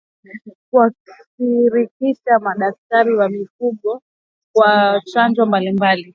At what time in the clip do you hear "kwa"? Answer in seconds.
4.55-5.01